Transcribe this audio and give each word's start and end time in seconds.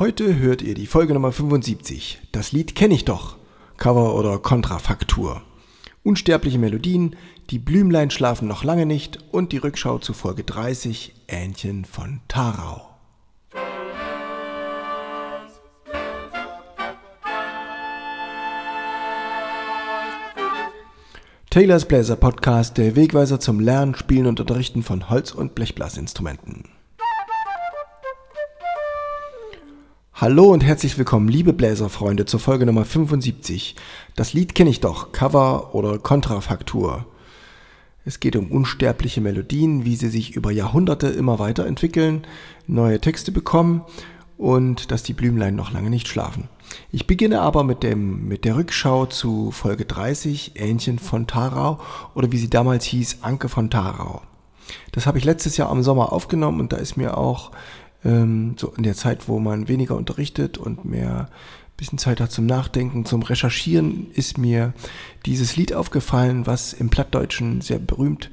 Heute 0.00 0.38
hört 0.38 0.62
ihr 0.62 0.72
die 0.72 0.86
Folge 0.86 1.12
Nummer 1.12 1.30
75. 1.30 2.20
Das 2.32 2.52
Lied 2.52 2.74
kenne 2.74 2.94
ich 2.94 3.04
doch. 3.04 3.36
Cover 3.76 4.14
oder 4.14 4.38
Kontrafaktur. 4.38 5.42
Unsterbliche 6.02 6.58
Melodien, 6.58 7.16
die 7.50 7.58
Blümlein 7.58 8.10
schlafen 8.10 8.48
noch 8.48 8.64
lange 8.64 8.86
nicht 8.86 9.18
und 9.30 9.52
die 9.52 9.58
Rückschau 9.58 9.98
zu 9.98 10.14
Folge 10.14 10.42
30, 10.42 11.12
Ähnchen 11.28 11.84
von 11.84 12.20
Tarau. 12.28 12.88
Taylors 21.50 21.84
Bläser 21.84 22.16
Podcast, 22.16 22.78
der 22.78 22.96
Wegweiser 22.96 23.38
zum 23.38 23.60
Lernen, 23.60 23.94
Spielen 23.94 24.28
und 24.28 24.40
Unterrichten 24.40 24.82
von 24.82 25.10
Holz- 25.10 25.32
und 25.32 25.54
Blechblasinstrumenten. 25.54 26.79
Hallo 30.20 30.52
und 30.52 30.62
herzlich 30.62 30.98
willkommen, 30.98 31.28
liebe 31.28 31.54
Bläserfreunde, 31.54 32.26
zur 32.26 32.40
Folge 32.40 32.66
Nummer 32.66 32.84
75. 32.84 33.74
Das 34.16 34.34
Lied 34.34 34.54
kenne 34.54 34.68
ich 34.68 34.80
doch, 34.80 35.12
Cover 35.12 35.74
oder 35.74 35.98
Kontrafaktur. 35.98 37.06
Es 38.04 38.20
geht 38.20 38.36
um 38.36 38.52
unsterbliche 38.52 39.22
Melodien, 39.22 39.86
wie 39.86 39.96
sie 39.96 40.10
sich 40.10 40.36
über 40.36 40.50
Jahrhunderte 40.50 41.06
immer 41.06 41.38
weiterentwickeln, 41.38 42.26
neue 42.66 43.00
Texte 43.00 43.32
bekommen 43.32 43.80
und 44.36 44.90
dass 44.90 45.02
die 45.02 45.14
Blümlein 45.14 45.56
noch 45.56 45.72
lange 45.72 45.88
nicht 45.88 46.06
schlafen. 46.06 46.50
Ich 46.92 47.06
beginne 47.06 47.40
aber 47.40 47.64
mit, 47.64 47.82
dem, 47.82 48.28
mit 48.28 48.44
der 48.44 48.56
Rückschau 48.56 49.06
zu 49.06 49.50
Folge 49.52 49.86
30, 49.86 50.52
Ähnchen 50.56 50.98
von 50.98 51.28
Tarau 51.28 51.80
oder 52.14 52.30
wie 52.30 52.36
sie 52.36 52.50
damals 52.50 52.84
hieß, 52.84 53.20
Anke 53.22 53.48
von 53.48 53.70
Tarau. 53.70 54.20
Das 54.92 55.06
habe 55.06 55.16
ich 55.16 55.24
letztes 55.24 55.56
Jahr 55.56 55.72
im 55.72 55.82
Sommer 55.82 56.12
aufgenommen 56.12 56.60
und 56.60 56.74
da 56.74 56.76
ist 56.76 56.98
mir 56.98 57.16
auch 57.16 57.52
ähm, 58.04 58.56
so 58.58 58.72
in 58.76 58.82
der 58.82 58.94
Zeit, 58.94 59.28
wo 59.28 59.38
man 59.38 59.68
weniger 59.68 59.96
unterrichtet 59.96 60.58
und 60.58 60.84
mehr 60.84 61.28
bisschen 61.80 61.98
Zeit 61.98 62.20
hat 62.20 62.30
zum 62.30 62.44
Nachdenken, 62.44 63.06
zum 63.06 63.22
Recherchieren, 63.22 64.10
ist 64.12 64.36
mir 64.36 64.74
dieses 65.24 65.56
Lied 65.56 65.72
aufgefallen, 65.72 66.46
was 66.46 66.74
im 66.74 66.90
Plattdeutschen 66.90 67.62
sehr 67.62 67.78
berühmt 67.78 68.30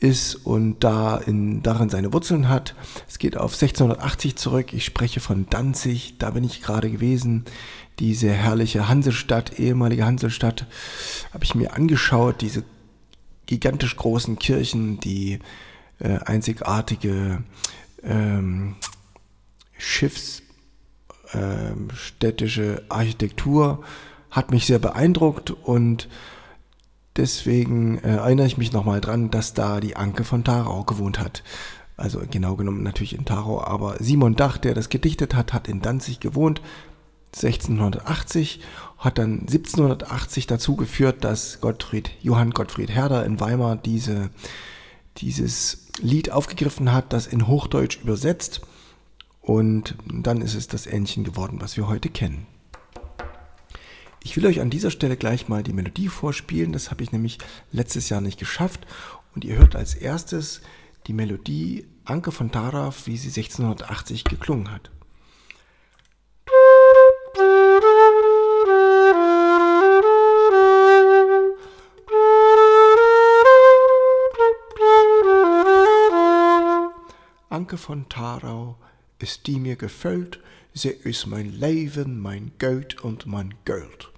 ist 0.00 0.34
und 0.34 0.80
da 0.80 1.18
in, 1.18 1.62
darin 1.62 1.90
seine 1.90 2.12
Wurzeln 2.12 2.48
hat. 2.48 2.74
Es 3.06 3.18
geht 3.18 3.36
auf 3.36 3.52
1680 3.52 4.36
zurück. 4.36 4.72
Ich 4.72 4.84
spreche 4.86 5.20
von 5.20 5.46
Danzig, 5.50 6.16
da 6.18 6.30
bin 6.30 6.42
ich 6.42 6.62
gerade 6.62 6.90
gewesen. 6.90 7.44
Diese 7.98 8.30
herrliche 8.30 8.88
Hansestadt, 8.88 9.58
ehemalige 9.58 10.06
Hansestadt, 10.06 10.66
habe 11.34 11.44
ich 11.44 11.54
mir 11.54 11.74
angeschaut. 11.74 12.40
Diese 12.40 12.64
gigantisch 13.44 13.96
großen 13.96 14.38
Kirchen, 14.38 15.00
die 15.00 15.38
äh, 15.98 16.18
einzigartige 16.24 17.42
ähm, 18.02 18.76
Schiffsstädtische 19.78 22.62
ähm, 22.62 22.80
Architektur 22.88 23.84
hat 24.30 24.50
mich 24.50 24.66
sehr 24.66 24.78
beeindruckt 24.78 25.50
und 25.50 26.08
Deswegen 27.16 27.98
äh, 27.98 28.16
erinnere 28.16 28.46
ich 28.46 28.58
mich 28.58 28.72
nochmal 28.72 29.00
dran, 29.00 29.30
dass 29.30 29.54
da 29.54 29.80
die 29.80 29.96
Anke 29.96 30.24
von 30.24 30.44
Tarau 30.44 30.84
gewohnt 30.84 31.18
hat. 31.18 31.42
Also 31.96 32.20
genau 32.30 32.56
genommen 32.56 32.82
natürlich 32.82 33.14
in 33.14 33.24
Tarau, 33.24 33.64
aber 33.64 33.96
Simon 34.00 34.36
Dach, 34.36 34.58
der 34.58 34.74
das 34.74 34.90
gedichtet 34.90 35.34
hat, 35.34 35.54
hat 35.54 35.66
in 35.66 35.80
Danzig 35.80 36.20
gewohnt. 36.20 36.60
1680 37.34 38.60
hat 38.98 39.18
dann 39.18 39.40
1780 39.40 40.46
dazu 40.46 40.76
geführt, 40.76 41.24
dass 41.24 41.60
Gottfried, 41.60 42.10
Johann 42.22 42.50
Gottfried 42.50 42.90
Herder 42.90 43.24
in 43.24 43.40
Weimar 43.40 43.76
diese, 43.76 44.30
dieses 45.18 45.88
Lied 46.00 46.30
aufgegriffen 46.30 46.92
hat, 46.92 47.14
das 47.14 47.26
in 47.26 47.46
Hochdeutsch 47.46 47.98
übersetzt. 48.02 48.60
Und 49.46 49.94
dann 50.04 50.42
ist 50.42 50.56
es 50.56 50.66
das 50.66 50.88
Ähnchen 50.88 51.22
geworden, 51.22 51.60
was 51.60 51.76
wir 51.76 51.86
heute 51.86 52.10
kennen. 52.10 52.48
Ich 54.24 54.36
will 54.36 54.44
euch 54.44 54.60
an 54.60 54.70
dieser 54.70 54.90
Stelle 54.90 55.16
gleich 55.16 55.46
mal 55.46 55.62
die 55.62 55.72
Melodie 55.72 56.08
vorspielen. 56.08 56.72
Das 56.72 56.90
habe 56.90 57.04
ich 57.04 57.12
nämlich 57.12 57.38
letztes 57.70 58.08
Jahr 58.08 58.20
nicht 58.20 58.40
geschafft. 58.40 58.88
Und 59.36 59.44
ihr 59.44 59.56
hört 59.56 59.76
als 59.76 59.94
erstes 59.94 60.62
die 61.06 61.12
Melodie 61.12 61.86
Anke 62.04 62.32
von 62.32 62.50
Taraf, 62.50 63.06
wie 63.06 63.16
sie 63.16 63.28
1680 63.28 64.24
geklungen 64.24 64.72
hat. 64.72 64.90
Anke 77.48 77.76
von 77.76 78.08
Tarau 78.08 78.76
ist 79.18 79.46
die 79.46 79.58
mir 79.58 79.76
gefällt, 79.76 80.40
sie 80.74 80.90
ist 80.90 81.26
mein 81.26 81.52
Leben, 81.52 82.20
mein 82.20 82.52
Geld 82.58 83.02
und 83.02 83.26
mein 83.26 83.54
Geld. 83.64 84.10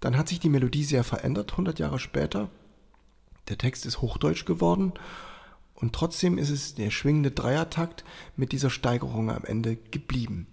Dann 0.00 0.18
hat 0.18 0.28
sich 0.28 0.40
die 0.40 0.48
Melodie 0.48 0.84
sehr 0.84 1.04
verändert, 1.04 1.52
100 1.52 1.78
Jahre 1.78 1.98
später. 1.98 2.50
Der 3.48 3.56
Text 3.56 3.86
ist 3.86 4.02
hochdeutsch 4.02 4.44
geworden 4.44 4.92
und 5.74 5.94
trotzdem 5.94 6.38
ist 6.38 6.50
es 6.50 6.74
der 6.74 6.90
schwingende 6.90 7.30
Dreiertakt 7.30 8.04
mit 8.36 8.52
dieser 8.52 8.70
Steigerung 8.70 9.30
am 9.30 9.44
Ende 9.44 9.76
geblieben. 9.76 10.51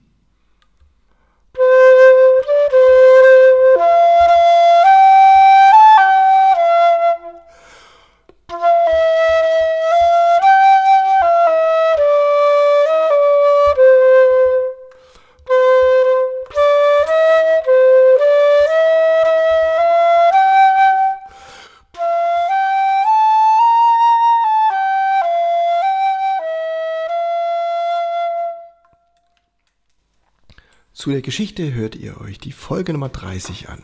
Zu 30.99 31.11
der 31.11 31.21
Geschichte 31.21 31.73
hört 31.73 31.95
ihr 31.95 32.19
euch 32.19 32.39
die 32.39 32.51
Folge 32.51 32.91
Nummer 32.91 33.07
30 33.07 33.69
an. 33.69 33.83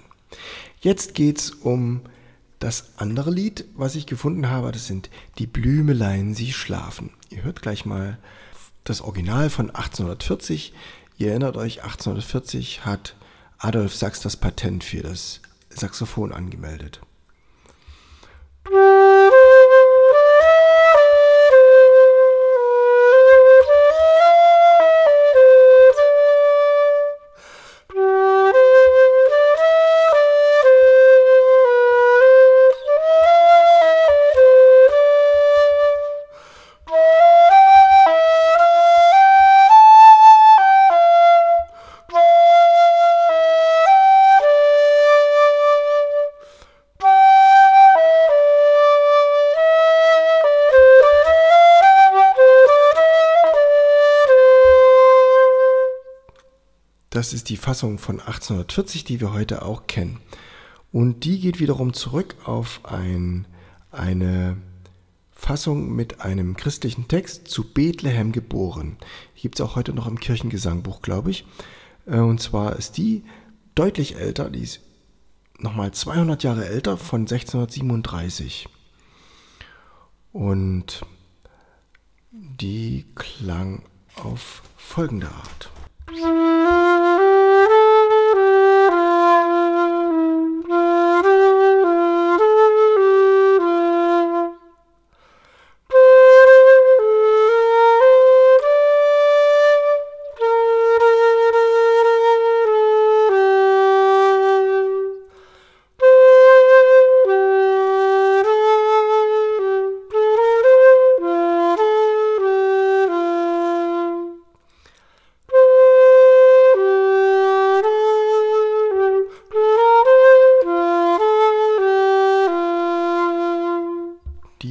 Jetzt 0.81 1.13
geht's 1.13 1.49
um 1.49 2.01
das 2.59 2.89
andere 2.97 3.31
Lied, 3.31 3.63
was 3.73 3.95
ich 3.95 4.05
gefunden 4.05 4.49
habe. 4.49 4.73
Das 4.73 4.85
sind 4.85 5.09
die 5.37 5.47
Blümelein, 5.47 6.33
sie 6.33 6.51
schlafen. 6.51 7.11
Ihr 7.29 7.43
hört 7.43 7.61
gleich 7.61 7.85
mal 7.85 8.17
das 8.83 8.99
Original 8.99 9.49
von 9.49 9.69
1840. 9.69 10.73
Ihr 11.17 11.29
erinnert 11.29 11.55
euch, 11.55 11.83
1840 11.83 12.83
hat 12.85 13.15
Adolf 13.59 13.95
Sachs 13.95 14.19
das 14.19 14.35
Patent 14.35 14.83
für 14.83 15.01
das 15.01 15.39
Saxophon 15.69 16.33
angemeldet. 16.33 16.99
Das 57.15 57.31
ist 57.31 57.47
die 57.47 57.55
Fassung 57.55 57.97
von 57.97 58.19
1840, 58.19 59.05
die 59.05 59.21
wir 59.21 59.31
heute 59.31 59.61
auch 59.61 59.87
kennen. 59.87 60.19
Und 60.91 61.23
die 61.23 61.39
geht 61.39 61.61
wiederum 61.61 61.93
zurück 61.93 62.35
auf 62.43 62.81
ein, 62.83 63.47
eine 63.89 64.57
Fassung 65.31 65.95
mit 65.95 66.19
einem 66.19 66.57
christlichen 66.57 67.07
Text 67.07 67.47
zu 67.47 67.71
Bethlehem 67.71 68.33
geboren. 68.33 68.97
Die 69.37 69.43
gibt 69.43 69.57
es 69.57 69.65
auch 69.65 69.77
heute 69.77 69.93
noch 69.93 70.07
im 70.07 70.19
Kirchengesangbuch, 70.19 71.01
glaube 71.01 71.31
ich. 71.31 71.45
Äh, 72.05 72.19
und 72.19 72.41
zwar 72.41 72.75
ist 72.75 72.97
die 72.97 73.23
deutlich 73.75 74.17
älter, 74.17 74.49
die 74.49 74.63
ist 74.63 74.81
nochmal 75.57 75.93
200 75.93 76.43
Jahre 76.43 76.65
älter, 76.65 76.97
von 76.97 77.21
1637. 77.21 78.67
Und 80.33 81.05
die 82.29 83.05
klang 83.15 83.83
auf 84.17 84.63
folgende 84.75 85.29
Art. 85.29 85.71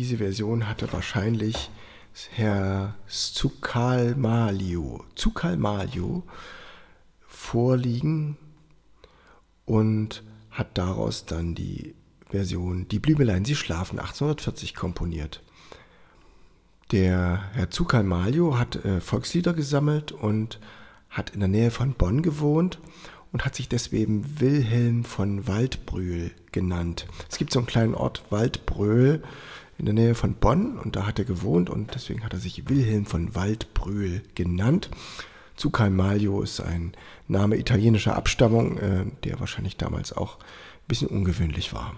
Version 0.03 0.69
hatte 0.69 0.93
wahrscheinlich 0.93 1.71
Herr 2.31 2.95
Zucalmalio, 3.07 5.05
Zucalmalio 5.15 6.23
vorliegen 7.27 8.37
und 9.65 10.23
hat 10.51 10.79
daraus 10.79 11.27
dann 11.27 11.55
die 11.55 11.95
Version 12.29 12.89
Die 12.89 12.99
Blümelein, 12.99 13.45
sie 13.45 13.55
schlafen 13.55 13.99
1840 13.99 14.75
komponiert. 14.75 15.43
Der 16.93 17.51
Herr 17.53 17.71
Zucalmalio 17.71 18.59
hat 18.59 18.85
äh, 18.85 19.01
Volkslieder 19.01 19.53
gesammelt 19.53 20.13
und 20.13 20.61
hat 21.09 21.31
in 21.31 21.41
der 21.41 21.49
Nähe 21.49 21.71
von 21.71 21.95
Bonn 21.95 22.23
gewohnt 22.23 22.79
und 23.33 23.45
hat 23.45 23.55
sich 23.55 23.69
deswegen 23.69 24.41
Wilhelm 24.41 25.05
von 25.05 25.49
Waldbrühl 25.49 26.31
genannt. 26.53 27.07
Es 27.29 27.39
gibt 27.39 27.53
so 27.53 27.59
einen 27.59 27.67
kleinen 27.67 27.95
Ort 27.95 28.23
Waldbröl 28.31 29.23
in 29.79 29.87
der 29.87 29.95
Nähe 29.95 30.15
von 30.15 30.35
Bonn 30.35 30.79
und 30.79 30.97
da 30.97 31.07
hat 31.07 31.19
er 31.19 31.25
gewohnt 31.25 31.71
und 31.71 31.95
deswegen 31.95 32.25
hat 32.25 32.33
er 32.33 32.39
sich 32.39 32.69
Wilhelm 32.69 33.07
von 33.07 33.35
Waldbrühl 33.35 34.23
genannt. 34.35 34.91
Zucalmaglio 35.57 36.43
ist 36.43 36.61
ein 36.61 36.93
Name 37.29 37.57
italienischer 37.57 38.17
Abstammung, 38.17 38.79
äh, 38.79 39.05
der 39.25 39.41
wahrscheinlich 39.41 39.77
damals 39.77 40.13
auch 40.13 40.39
ein 40.39 40.89
bisschen 40.89 41.09
ungewöhnlich 41.09 41.73
war. 41.73 41.95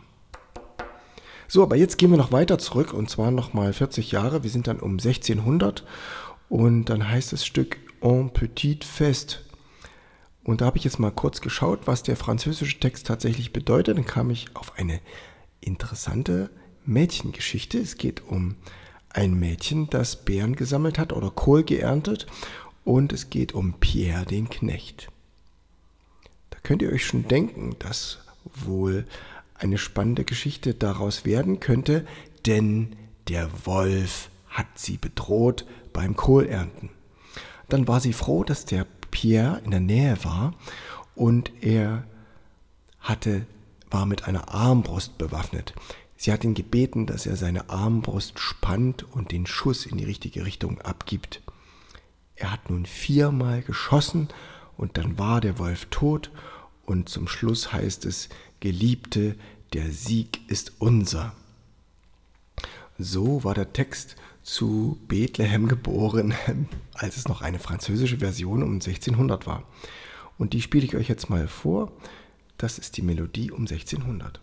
So, 1.49 1.63
aber 1.63 1.77
jetzt 1.77 1.97
gehen 1.97 2.11
wir 2.11 2.19
noch 2.19 2.33
weiter 2.33 2.59
zurück 2.59 2.93
und 2.93 3.09
zwar 3.09 3.31
nochmal 3.31 3.73
40 3.73 4.11
Jahre. 4.13 4.43
Wir 4.43 4.51
sind 4.51 4.67
dann 4.67 4.81
um 4.81 4.93
1600 4.93 5.85
und 6.49 6.87
dann 6.87 7.09
heißt 7.09 7.33
das 7.33 7.47
Stück 7.47 7.79
En 8.03 8.31
Petit 8.31 8.85
Fest 8.85 9.47
und 10.47 10.61
da 10.61 10.67
habe 10.67 10.79
ich 10.79 10.85
jetzt 10.85 11.01
mal 11.01 11.11
kurz 11.11 11.41
geschaut, 11.41 11.89
was 11.89 12.05
der 12.05 12.15
französische 12.15 12.79
Text 12.79 13.09
tatsächlich 13.09 13.53
bedeutet. 13.53 13.99
Dann 13.99 14.07
kam 14.07 14.31
ich 14.31 14.47
auf 14.55 14.79
eine 14.79 15.01
interessante 15.61 16.51
Mädchengeschichte. 16.87 17.79
Es 17.79 17.97
geht 17.97 18.23
um 18.27 18.57
ein 19.11 19.35
Mädchen, 19.35 19.89
das 19.91 20.25
Beeren 20.25 20.57
gesammelt 20.57 20.99
hat 20.99 21.13
oder 21.13 21.31
Kohl 21.31 21.65
geerntet. 21.65 22.27
Und 22.85 23.13
es 23.13 23.31
geht 23.31 23.53
um 23.53 23.75
Pierre 23.75 24.25
den 24.25 24.49
Knecht. 24.49 25.09
Da 26.51 26.59
könnt 26.63 26.83
ihr 26.83 26.93
euch 26.93 27.05
schon 27.05 27.27
denken, 27.27 27.77
dass 27.79 28.19
wohl 28.55 29.07
eine 29.55 29.79
spannende 29.79 30.25
Geschichte 30.25 30.75
daraus 30.75 31.25
werden 31.25 31.61
könnte, 31.61 32.07
denn 32.45 32.95
der 33.29 33.67
Wolf 33.67 34.31
hat 34.49 34.67
sie 34.77 34.97
bedroht 34.99 35.67
beim 35.93 36.15
Kohlernten. 36.15 36.91
Dann 37.69 37.89
war 37.89 38.01
sie 38.01 38.13
froh, 38.13 38.45
dass 38.45 38.65
der 38.65 38.87
Pierre 39.11 39.61
in 39.65 39.71
der 39.71 39.81
Nähe 39.81 40.19
war 40.25 40.55
und 41.15 41.51
er 41.61 42.05
hatte, 43.01 43.47
war 43.91 44.07
mit 44.07 44.29
einer 44.29 44.53
Armbrust 44.53 45.19
bewaffnet. 45.19 45.75
Sie 46.17 46.33
hat 46.33 46.45
ihn 46.45 46.55
gebeten, 46.55 47.07
dass 47.07 47.27
er 47.27 47.37
seine 47.37 47.69
Armbrust 47.69 48.39
spannt 48.39 49.05
und 49.13 49.33
den 49.33 49.47
Schuss 49.47 49.87
in 49.87 49.99
die 49.99 50.05
richtige 50.05 50.47
Richtung 50.47 50.81
abgibt. 50.81 51.43
Er 52.37 52.53
hat 52.53 52.71
nun 52.71 52.87
viermal 52.87 53.63
geschossen 53.63 54.29
und 54.77 54.97
dann 54.99 55.19
war 55.19 55.41
der 55.41 55.59
Wolf 55.59 55.87
tot 55.91 56.31
und 56.85 57.09
zum 57.09 57.29
Schluss 57.29 57.73
heißt 57.73 58.05
es, 58.05 58.29
Geliebte, 58.61 59.37
der 59.73 59.91
Sieg 59.91 60.41
ist 60.49 60.75
unser. 60.79 61.35
So 62.99 63.45
war 63.45 63.55
der 63.55 63.73
Text 63.73 64.17
zu 64.43 64.99
Bethlehem 65.09 65.69
geboren, 65.69 66.35
als 66.95 67.17
es 67.17 67.29
noch 67.29 67.43
eine 67.43 67.59
französische 67.59 68.19
Version 68.19 68.63
um 68.63 68.75
1600 68.75 69.47
war. 69.47 69.65
Und 70.39 70.53
die 70.53 70.63
spiele 70.63 70.85
ich 70.85 70.97
euch 70.97 71.09
jetzt 71.09 71.29
mal 71.29 71.49
vor. 71.49 71.93
Das 72.57 72.79
ist 72.79 72.97
die 72.97 73.03
Melodie 73.03 73.51
um 73.51 73.63
1600. 73.63 74.41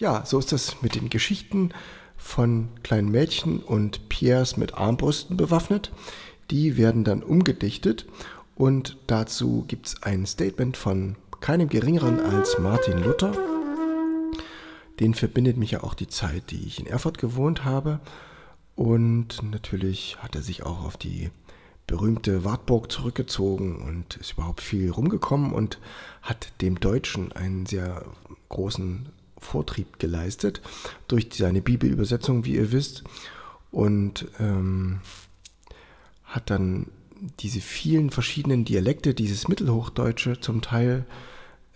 Ja, 0.00 0.24
so 0.24 0.38
ist 0.38 0.50
das 0.50 0.80
mit 0.80 0.94
den 0.94 1.10
Geschichten 1.10 1.72
von 2.16 2.68
kleinen 2.82 3.10
Mädchen 3.10 3.60
und 3.60 4.08
Pierres 4.08 4.56
mit 4.56 4.72
Armbrüsten 4.72 5.36
bewaffnet. 5.36 5.92
Die 6.50 6.78
werden 6.78 7.04
dann 7.04 7.22
umgedichtet 7.22 8.06
und 8.54 8.96
dazu 9.08 9.66
gibt 9.68 9.88
es 9.88 10.02
ein 10.02 10.24
Statement 10.24 10.78
von 10.78 11.16
keinem 11.42 11.68
geringeren 11.68 12.18
als 12.18 12.58
Martin 12.58 12.96
Luther. 13.02 13.32
Den 15.00 15.12
verbindet 15.12 15.58
mich 15.58 15.72
ja 15.72 15.82
auch 15.82 15.92
die 15.92 16.08
Zeit, 16.08 16.50
die 16.50 16.66
ich 16.66 16.80
in 16.80 16.86
Erfurt 16.86 17.18
gewohnt 17.18 17.66
habe. 17.66 18.00
Und 18.76 19.42
natürlich 19.42 20.16
hat 20.20 20.34
er 20.34 20.40
sich 20.40 20.62
auch 20.62 20.82
auf 20.82 20.96
die 20.96 21.30
berühmte 21.86 22.42
Wartburg 22.42 22.90
zurückgezogen 22.90 23.82
und 23.82 24.16
ist 24.16 24.32
überhaupt 24.32 24.62
viel 24.62 24.90
rumgekommen 24.90 25.52
und 25.52 25.78
hat 26.22 26.54
dem 26.62 26.80
Deutschen 26.80 27.32
einen 27.32 27.66
sehr 27.66 28.06
großen 28.48 29.10
Vortrieb 29.40 29.98
geleistet 29.98 30.60
durch 31.08 31.28
seine 31.32 31.60
Bibelübersetzung, 31.60 32.44
wie 32.44 32.56
ihr 32.56 32.72
wisst, 32.72 33.04
und 33.70 34.26
ähm, 34.38 35.00
hat 36.24 36.50
dann 36.50 36.86
diese 37.40 37.60
vielen 37.60 38.10
verschiedenen 38.10 38.64
Dialekte, 38.64 39.14
dieses 39.14 39.48
Mittelhochdeutsche 39.48 40.40
zum 40.40 40.62
Teil, 40.62 41.06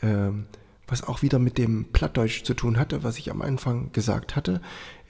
ähm, 0.03 0.47
was 0.87 1.03
auch 1.03 1.23
wieder 1.23 1.39
mit 1.39 1.57
dem 1.59 1.87
Plattdeutsch 1.93 2.45
zu 2.45 2.55
tun 2.55 2.79
hatte, 2.79 3.03
was 3.03 3.19
ich 3.19 3.31
am 3.31 3.43
Anfang 3.43 3.93
gesagt 3.93 4.37
hatte. 4.37 4.61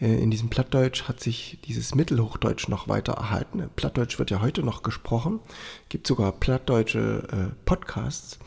Äh, 0.00 0.22
in 0.22 0.30
diesem 0.30 0.48
Plattdeutsch 0.48 1.04
hat 1.04 1.20
sich 1.20 1.58
dieses 1.64 1.94
Mittelhochdeutsch 1.94 2.68
noch 2.68 2.88
weiter 2.88 3.14
erhalten. 3.14 3.68
Plattdeutsch 3.74 4.18
wird 4.18 4.30
ja 4.30 4.40
heute 4.40 4.62
noch 4.62 4.82
gesprochen, 4.82 5.40
gibt 5.88 6.06
sogar 6.06 6.32
plattdeutsche 6.32 7.28
äh, 7.30 7.54
Podcasts. 7.64 8.38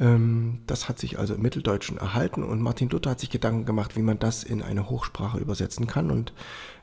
Ähm, 0.00 0.60
das 0.66 0.88
hat 0.88 0.98
sich 0.98 1.18
also 1.18 1.34
im 1.34 1.42
Mitteldeutschen 1.42 1.98
erhalten 1.98 2.42
und 2.42 2.60
Martin 2.60 2.88
Luther 2.88 3.10
hat 3.10 3.20
sich 3.20 3.30
Gedanken 3.30 3.64
gemacht, 3.64 3.96
wie 3.96 4.02
man 4.02 4.18
das 4.18 4.44
in 4.44 4.62
eine 4.62 4.88
Hochsprache 4.88 5.38
übersetzen 5.38 5.86
kann 5.86 6.10
und 6.10 6.32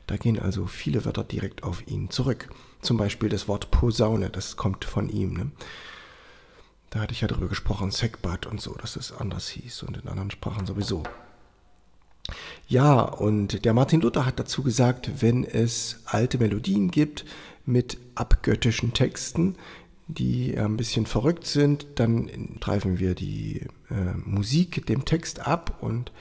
da 0.06 0.16
gehen 0.16 0.40
also 0.40 0.66
viele 0.66 1.04
Wörter 1.04 1.22
direkt 1.22 1.62
auf 1.62 1.86
ihn 1.86 2.10
zurück. 2.10 2.50
Zum 2.82 2.96
Beispiel 2.96 3.28
das 3.28 3.46
Wort 3.46 3.70
Posaune, 3.70 4.30
das 4.30 4.56
kommt 4.56 4.84
von 4.84 5.08
ihm. 5.08 5.34
Ne? 5.34 5.50
Da 6.90 7.00
hatte 7.00 7.12
ich 7.12 7.20
ja 7.20 7.28
darüber 7.28 7.46
gesprochen, 7.46 7.92
Sekbat 7.92 8.46
und 8.46 8.60
so, 8.60 8.74
dass 8.74 8.96
es 8.96 9.12
anders 9.12 9.48
hieß 9.48 9.84
und 9.84 9.98
in 9.98 10.08
anderen 10.08 10.32
Sprachen 10.32 10.66
sowieso. 10.66 11.04
Ja, 12.66 13.02
und 13.02 13.64
der 13.64 13.72
Martin 13.72 14.00
Luther 14.00 14.26
hat 14.26 14.40
dazu 14.40 14.62
gesagt, 14.62 15.22
wenn 15.22 15.44
es 15.44 16.00
alte 16.06 16.38
Melodien 16.38 16.90
gibt 16.90 17.24
mit 17.66 17.98
abgöttischen 18.14 18.92
Texten, 18.92 19.56
die 20.14 20.56
ein 20.56 20.76
bisschen 20.76 21.06
verrückt 21.06 21.46
sind, 21.46 21.86
dann 21.96 22.58
greifen 22.60 22.98
wir 22.98 23.14
die 23.14 23.66
äh, 23.90 24.16
Musik 24.24 24.86
dem 24.86 25.04
Text 25.04 25.46
ab 25.46 25.78
und 25.80 26.12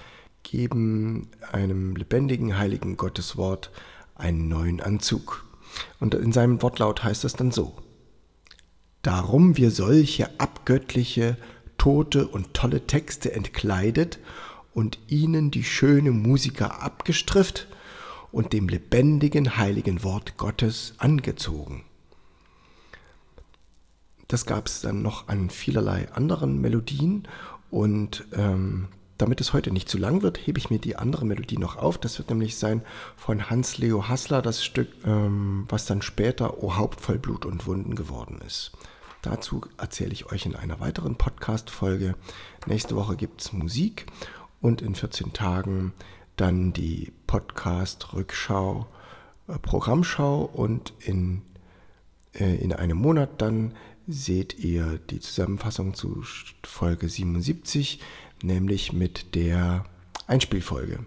geben 0.44 1.30
einem 1.52 1.96
lebendigen, 1.96 2.58
heiligen 2.58 2.98
Gotteswort 2.98 3.72
einen 4.16 4.48
neuen 4.48 4.82
Anzug. 4.82 5.46
Und 6.00 6.14
in 6.14 6.32
seinem 6.32 6.62
Wortlaut 6.62 7.04
heißt 7.04 7.24
es 7.26 7.34
dann 7.34 7.52
so. 7.52 7.78
Darum 9.02 9.58
wir 9.58 9.72
solche 9.72 10.40
abgöttliche, 10.40 11.38
tote 11.78 12.28
und 12.28 12.54
tolle 12.54 12.86
Texte 12.86 13.32
entkleidet 13.32 14.20
und 14.74 15.00
ihnen 15.08 15.52
die 15.52 15.64
schöne 15.64 16.12
Musiker 16.12 16.82
abgestrifft 16.82 17.68
und 18.32 18.54
dem 18.54 18.68
lebendigen, 18.68 19.58
heiligen 19.58 20.04
Wort 20.04 20.38
Gottes 20.38 20.96
angezogen. 20.98 21.84
Das 24.30 24.46
gab 24.46 24.68
es 24.68 24.82
dann 24.82 25.02
noch 25.02 25.28
an 25.28 25.50
vielerlei 25.50 26.08
anderen 26.14 26.62
Melodien 26.62 27.28
und 27.72 28.26
ähm, 28.32 28.88
damit 29.18 29.42
es 29.42 29.54
heute 29.54 29.72
nicht 29.72 29.90
zu 29.90 29.98
lang 29.98 30.22
wird, 30.22 30.38
hebe 30.38 30.60
ich 30.60 30.70
mir 30.70 30.78
die 30.78 30.96
andere 30.96 31.26
Melodie 31.26 31.58
noch 31.58 31.78
auf. 31.78 31.98
Das 31.98 32.20
wird 32.20 32.30
nämlich 32.30 32.56
sein 32.56 32.84
von 33.18 33.50
Hans-Leo 33.50 34.08
Hassler, 34.08 34.44
das 34.44 34.64
Stück, 34.64 34.88
ähm, 35.04 35.66
was 35.68 35.88
dann 35.88 36.04
später 36.04 36.64
O 36.64 36.78
Haupt 36.78 37.02
voll 37.02 37.18
Blut 37.18 37.44
und 37.44 37.66
Wunden 37.66 37.96
geworden 37.96 38.40
ist. 38.46 38.72
Dazu 39.24 39.62
erzähle 39.80 40.14
ich 40.14 40.32
euch 40.32 40.46
in 40.46 40.56
einer 40.56 40.80
weiteren 40.80 41.16
Podcast-Folge. 41.16 42.14
Nächste 42.68 42.96
Woche 42.96 43.16
gibt 43.16 43.42
es 43.42 43.52
Musik 43.52 44.06
und 44.62 44.84
in 44.84 44.94
14 44.94 45.34
Tagen 45.34 45.92
dann 46.36 46.72
die 46.72 47.12
Podcast-Rückschau, 47.26 48.86
äh, 49.48 49.58
Programmschau 49.58 50.44
und 50.44 50.94
in, 51.00 51.42
äh, 52.34 52.56
in 52.58 52.74
einem 52.74 53.00
Monat 53.00 53.42
dann 53.42 53.74
seht 54.10 54.58
ihr 54.58 55.00
die 55.12 55.20
Zusammenfassung 55.20 55.94
zu 55.94 56.24
Folge 56.66 57.08
77, 57.08 58.00
nämlich 58.42 58.92
mit 58.92 59.36
der 59.36 59.86
Einspielfolge. 60.26 61.06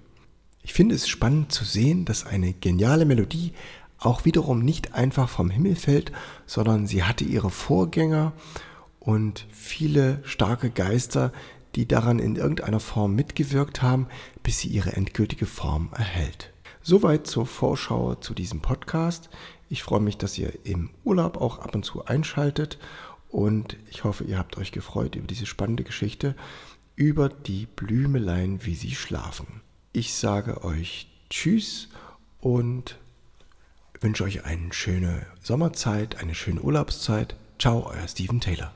Ich 0.63 0.73
finde 0.73 0.95
es 0.95 1.09
spannend 1.09 1.51
zu 1.51 1.65
sehen, 1.65 2.05
dass 2.05 2.25
eine 2.25 2.53
geniale 2.53 3.05
Melodie 3.05 3.53
auch 3.99 4.25
wiederum 4.25 4.61
nicht 4.61 4.95
einfach 4.95 5.29
vom 5.29 5.51
Himmel 5.51 5.75
fällt, 5.75 6.13
sondern 6.47 6.87
sie 6.87 7.03
hatte 7.03 7.25
ihre 7.25 7.51
Vorgänger 7.51 8.33
und 9.01 9.47
viele 9.51 10.21
starke 10.25 10.71
Geister, 10.71 11.33
die 11.75 11.89
daran 11.89 12.21
in 12.21 12.37
irgendeiner 12.37 12.81
Form 12.81 13.17
mitgewirkt 13.17 13.83
haben, 13.83 14.07
bis 14.45 14.61
sie 14.61 14.69
ihre 14.69 14.93
endgültige 14.93 15.47
Form 15.47 15.91
erhält. 15.93 16.53
Soweit 16.83 17.27
zur 17.27 17.47
Vorschau 17.47 18.15
zu 18.17 18.35
diesem 18.35 18.61
Podcast. 18.61 19.29
Ich 19.73 19.83
freue 19.83 20.01
mich, 20.01 20.19
dass 20.19 20.37
ihr 20.37 20.53
im 20.67 20.91
Urlaub 21.03 21.39
auch 21.39 21.59
ab 21.61 21.75
und 21.75 21.83
zu 21.83 22.05
einschaltet 22.05 22.77
und 23.31 23.79
ich 23.91 24.05
hoffe, 24.05 24.23
ihr 24.25 24.37
habt 24.37 24.59
euch 24.59 24.71
gefreut 24.71 25.17
über 25.17 25.27
diese 25.27 25.47
spannende 25.47 25.83
Geschichte 25.83 26.37
über 26.95 27.31
die 27.31 27.65
Blümelein, 27.75 28.67
wie 28.67 28.75
sie 28.75 28.95
schlafen. 28.95 29.63
Ich 29.95 30.13
sage 30.13 30.63
euch 30.63 31.09
Tschüss 31.31 31.89
und 32.43 32.99
wünsche 33.99 34.25
euch 34.25 34.45
eine 34.45 34.75
schöne 34.75 35.25
Sommerzeit, 35.41 36.17
eine 36.21 36.35
schöne 36.35 36.61
Urlaubszeit. 36.61 37.35
Ciao, 37.59 37.87
euer 37.87 38.07
Steven 38.07 38.43
Taylor. 38.43 38.75